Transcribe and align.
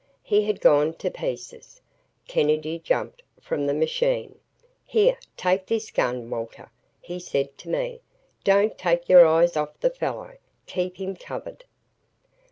He 0.23 0.45
had 0.45 0.61
gone 0.61 0.95
to 0.95 1.11
pieces. 1.11 1.79
Kennedy 2.27 2.79
jumped 2.79 3.21
from 3.39 3.67
the 3.67 3.73
machine. 3.75 4.39
"Here, 4.83 5.19
take 5.37 5.67
this 5.67 5.91
gun, 5.91 6.27
Walter," 6.27 6.71
he 6.99 7.19
said 7.19 7.55
to 7.59 7.69
me. 7.69 8.01
"Don't 8.43 8.75
take 8.79 9.07
your 9.07 9.27
eyes 9.27 9.55
off 9.55 9.79
the 9.79 9.91
fellow 9.91 10.37
keep 10.65 10.97
him 10.97 11.15
covered." 11.15 11.65